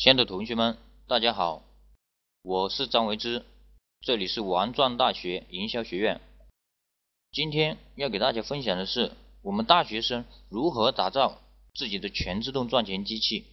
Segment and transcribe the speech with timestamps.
[0.00, 1.62] 亲爱的同学们，大家好，
[2.40, 3.44] 我是张维之，
[4.00, 6.22] 这里是王庄大学营销学院。
[7.32, 9.12] 今天要给大家分享的是，
[9.42, 11.42] 我们大学生如何打造
[11.74, 13.44] 自己的全自动赚钱机器，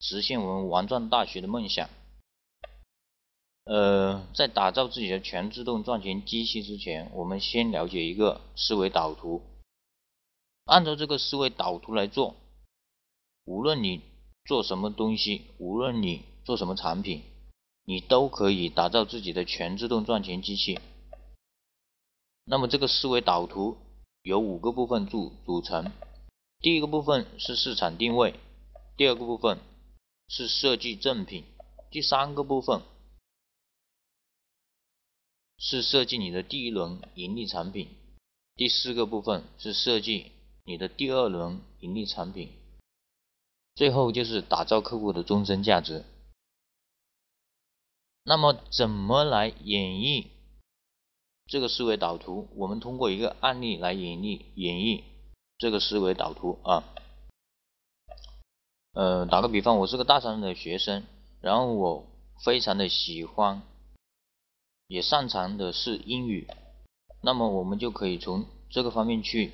[0.00, 1.88] 实现我们王庄大学的梦想。
[3.62, 9.42] 呃，在打造自己的全自动赚钱机器之前，我们先了解一个思维导图，
[10.64, 12.34] 按照这个思维导图来做，
[13.44, 14.07] 无论你。
[14.48, 17.20] 做什么东西，无论你做什么产品，
[17.84, 20.80] 你都可以打造自己的全自动赚钱机器。
[22.46, 23.76] 那么这个思维导图
[24.22, 25.92] 由五个部分组组成，
[26.60, 28.40] 第一个部分是市场定位，
[28.96, 29.58] 第二个部分
[30.28, 31.44] 是设计正品，
[31.90, 32.80] 第三个部分
[35.58, 37.86] 是设计你的第一轮盈利产品，
[38.56, 40.32] 第四个部分是设计
[40.64, 42.48] 你的第二轮盈利产品。
[43.78, 46.04] 最后就是打造客户的终身价值。
[48.24, 50.26] 那么怎么来演绎
[51.46, 52.48] 这个思维导图？
[52.56, 55.04] 我们通过一个案例来演绎演绎
[55.58, 56.82] 这个思维导图啊。
[58.94, 61.04] 呃，打个比方，我是个大三的学生，
[61.40, 62.04] 然后我
[62.44, 63.62] 非常的喜欢，
[64.88, 66.48] 也擅长的是英语。
[67.22, 69.52] 那么我们就可以从这个方面去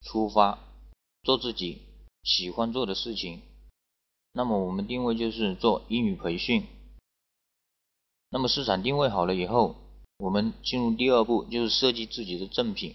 [0.00, 0.58] 出发，
[1.22, 1.82] 做自己。
[2.22, 3.40] 喜欢做的事情，
[4.32, 6.66] 那么我们定位就是做英语培训。
[8.30, 9.76] 那么市场定位好了以后，
[10.18, 12.94] 我们进入第二步，就是设计自己的正品。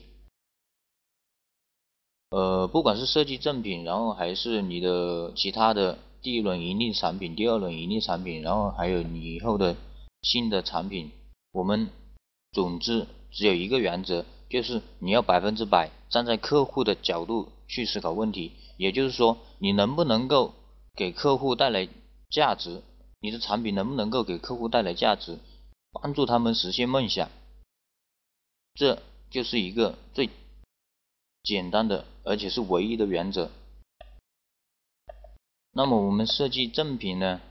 [2.29, 9.75] 呃，不管是设计正品，然后还是你的其他的第一轮盈利产品、第二轮盈利产品，然后还有你以后的
[10.21, 11.11] 新的产品，
[11.51, 11.89] 我们
[12.51, 18.51] 总之只有一个原则，就是你要百分之百站在客户的角度去思考问题。
[18.77, 20.53] 也就是说，你能不能够
[20.95, 21.87] 给客户带来
[22.29, 22.81] 价值？
[23.19, 25.39] 你的产品能不能够给客户带来价值，
[25.91, 27.29] 帮助他们实现梦想？
[28.75, 30.29] 这就是一个最
[31.43, 33.49] 简单的，而且是唯一的原则。
[35.71, 37.41] 那么我们设计赠品呢，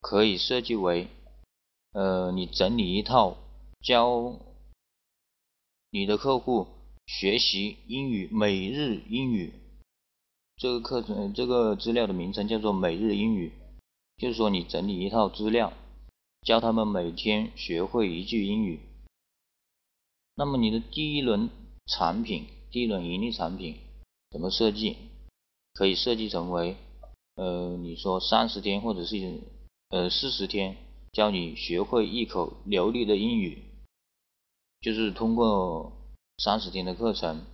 [0.00, 1.08] 可以设计为，
[1.92, 3.36] 呃，你整理一套
[3.82, 4.36] 教
[5.90, 6.66] 你的客户
[7.06, 9.52] 学习英语每日英语。
[10.60, 13.50] 这个课程这个资料的名称叫做每日英语，
[14.18, 15.72] 就是说你整理一套资料，
[16.42, 18.78] 教他们每天学会一句英语。
[20.34, 21.48] 那么你的第一轮
[21.86, 23.76] 产品，第一轮盈利产品
[24.30, 24.98] 怎么设计？
[25.72, 26.76] 可以设计成为，
[27.36, 29.40] 呃，你说三十天或者是
[29.88, 30.76] 呃四十天，
[31.12, 33.62] 教你学会一口流利的英语，
[34.82, 35.90] 就是通过
[36.36, 37.46] 三十天的课程。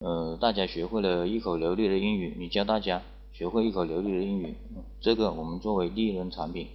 [0.00, 4.54] 呃，大家学会了一口流利的英语，你教大家学会一口流利的英语，
[5.00, 6.68] 这个我们作为第一轮产品，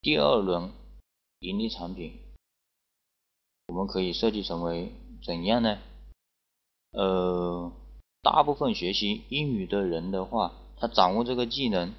[0.00, 0.70] 第二轮
[1.40, 2.12] 盈利产品，
[3.68, 4.92] 我们可以设计成为
[5.24, 5.78] 怎样呢？
[6.92, 7.72] 呃，
[8.22, 11.94] 大部分学习英语的人的话，他掌握这个技能，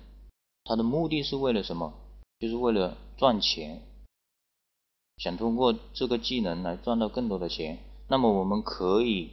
[0.64, 1.94] 他的目的是为了什么？
[2.40, 3.82] 就是为了赚钱，
[5.18, 7.80] 想通过这个技能来赚到更多的钱。
[8.08, 9.32] 那么我们可以。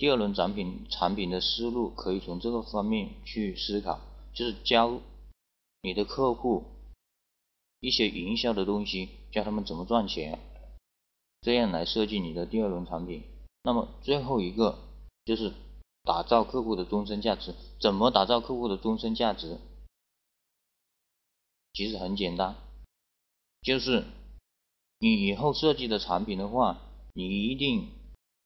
[0.00, 4.00] 第二轮产品产品的思路可以从这个方面去思考，
[4.32, 4.98] 就是教
[5.82, 6.64] 你的客户
[7.80, 10.38] 一些营销的东西，教他们怎么赚钱，
[11.42, 13.22] 这样来设计你的第二轮产品。
[13.62, 14.78] 那么最后一个
[15.26, 15.52] 就是
[16.04, 17.54] 打造客户的终身价值。
[17.78, 19.58] 怎么打造客户的终身价值？
[21.74, 22.56] 其实很简单，
[23.60, 24.06] 就是
[24.98, 26.78] 你以后设计的产品的话，
[27.12, 27.99] 你一定。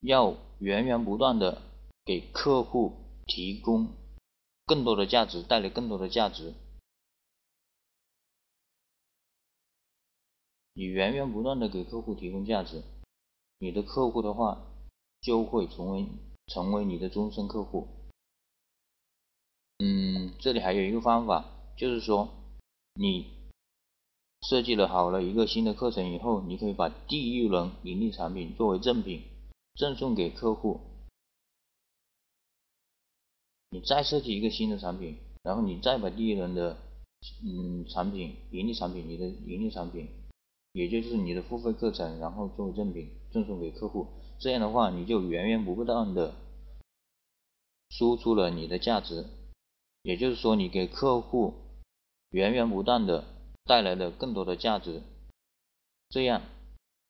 [0.05, 1.63] 要源源不断的
[2.05, 2.93] 给客户
[3.27, 3.89] 提供
[4.67, 6.53] 更多的价值，带来更多的价值。
[10.75, 12.83] 你源源不断的给客户提供价值，
[13.59, 14.61] 你的客户的话
[15.23, 16.07] 就会成为
[16.49, 17.89] 成为你的终身客户。
[19.79, 21.47] 嗯，这里还有一个方法，
[21.79, 22.29] 就是说
[22.95, 23.27] 你
[24.43, 29.23] 设计了好了一个新的课程以后，你可以把第一轮盈利产品作为赠品。
[29.77, 30.81] 赠送给客户，
[33.71, 36.77] 你再设计一个新的产品，然后你再把第一轮的
[37.45, 40.09] 嗯产品盈利产品，你的盈利产品，
[40.75, 44.07] 也就是你的付费课程，然后作为赠品赠送给客户，
[44.39, 46.37] 这样的话你就源源不断的
[47.91, 49.27] 输出了你的价值，
[50.03, 51.53] 也就是说你给客户
[52.31, 53.25] 源源不断的
[53.65, 55.03] 带来了更多的价值，
[56.11, 56.43] 这样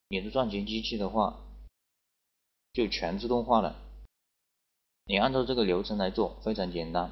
[0.09, 1.44] 你的赚钱机器的话。
[2.75, 3.77] 就全自动化了，
[5.07, 7.11] 你按照这个流程来做，非常简单。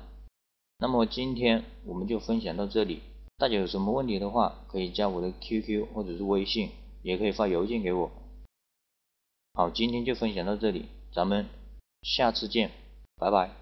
[0.78, 3.00] 那么今天我们就分享到这里。
[3.38, 6.70] 大家有什么问题的话，可以加我的 QQ 或者是微信，
[7.02, 8.10] 也可以发邮件给我。
[9.54, 11.46] 好，今天就分享到这里，咱们
[12.02, 12.72] 下次见，
[13.16, 13.61] 拜拜。